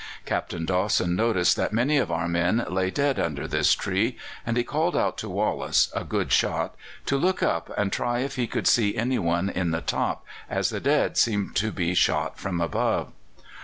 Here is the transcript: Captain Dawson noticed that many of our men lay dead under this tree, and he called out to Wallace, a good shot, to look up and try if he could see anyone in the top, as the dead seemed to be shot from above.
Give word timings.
Captain 0.25 0.65
Dawson 0.65 1.15
noticed 1.15 1.55
that 1.57 1.71
many 1.73 1.97
of 1.99 2.09
our 2.11 2.27
men 2.27 2.65
lay 2.67 2.89
dead 2.89 3.19
under 3.19 3.47
this 3.47 3.73
tree, 3.75 4.17
and 4.43 4.57
he 4.57 4.63
called 4.63 4.97
out 4.97 5.15
to 5.19 5.29
Wallace, 5.29 5.91
a 5.95 6.03
good 6.03 6.31
shot, 6.31 6.73
to 7.05 7.17
look 7.19 7.43
up 7.43 7.71
and 7.77 7.91
try 7.93 8.21
if 8.21 8.35
he 8.35 8.47
could 8.47 8.65
see 8.65 8.97
anyone 8.97 9.47
in 9.47 9.69
the 9.69 9.81
top, 9.81 10.25
as 10.49 10.69
the 10.71 10.79
dead 10.79 11.17
seemed 11.19 11.55
to 11.57 11.71
be 11.71 11.93
shot 11.93 12.39
from 12.39 12.59
above. 12.59 13.11